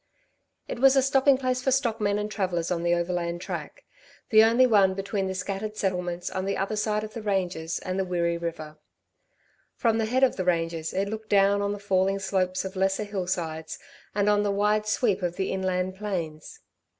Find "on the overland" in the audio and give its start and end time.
2.71-3.39